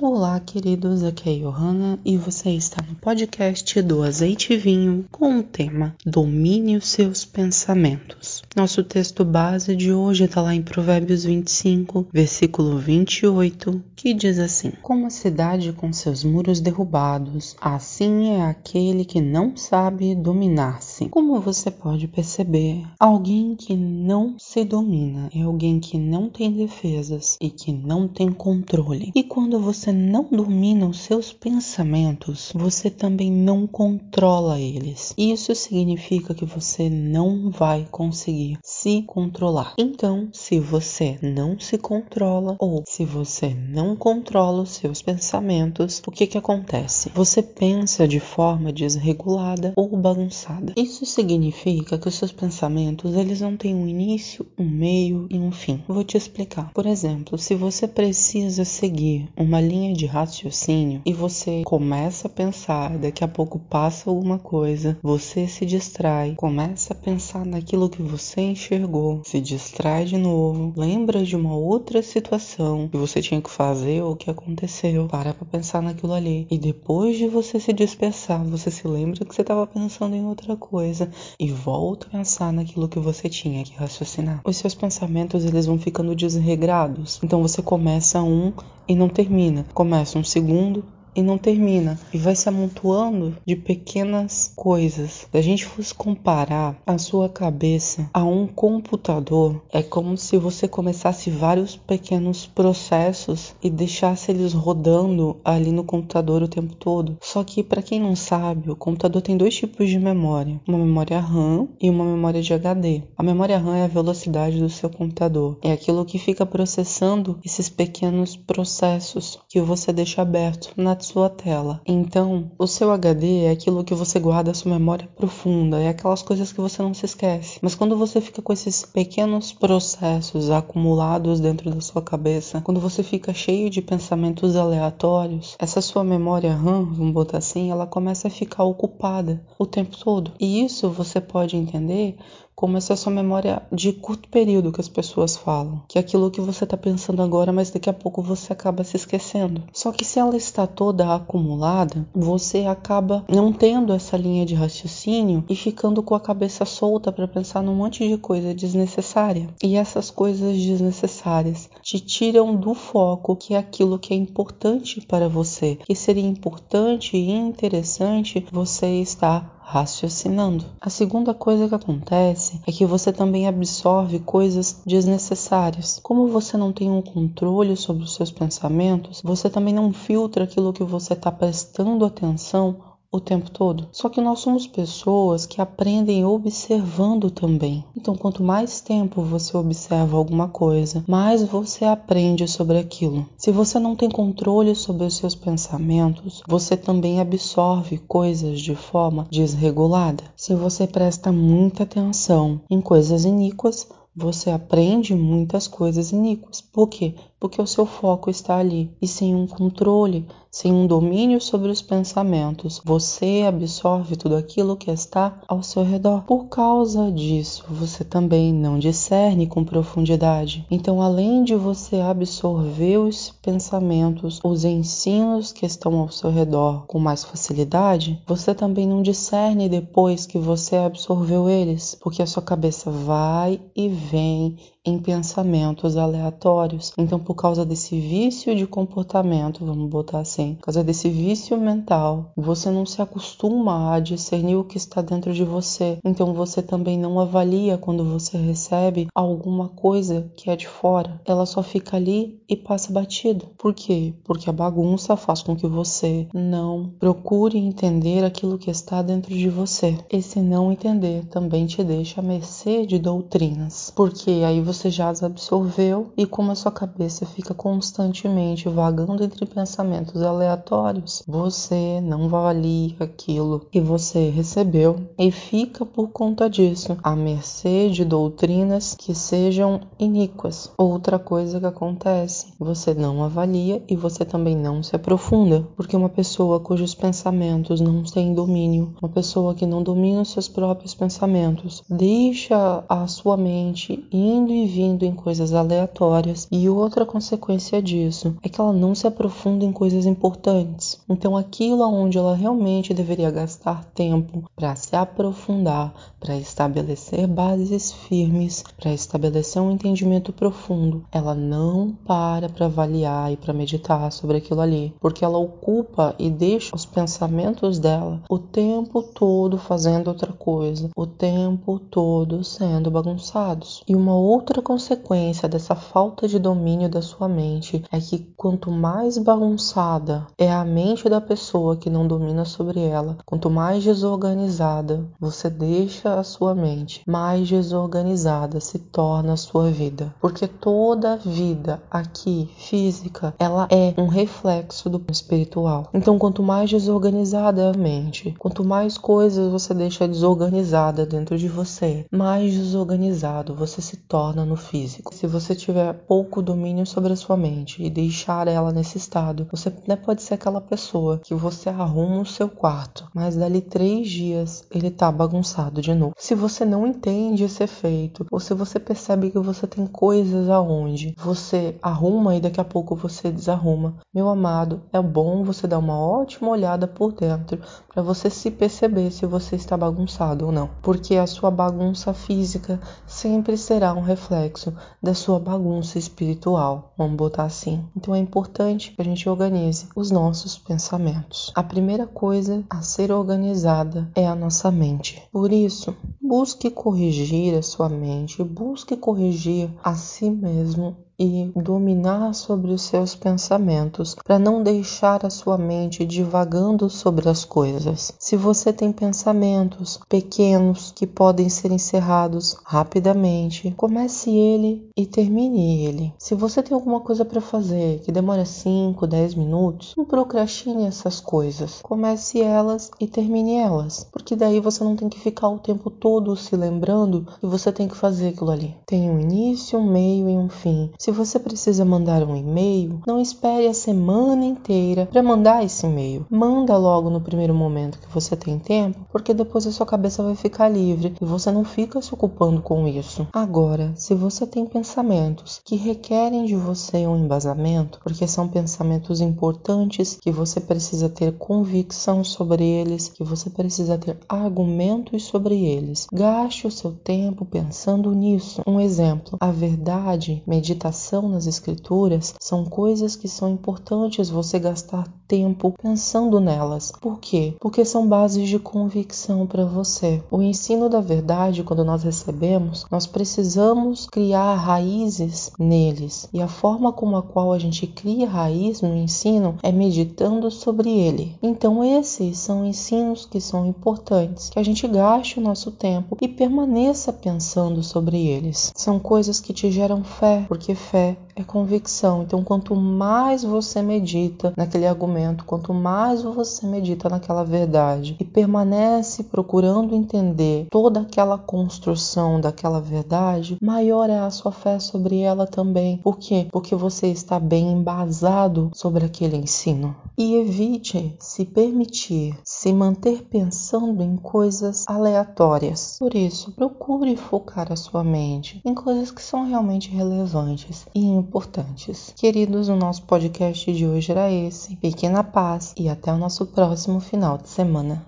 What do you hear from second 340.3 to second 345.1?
toda vida aqui física, ela é um reflexo do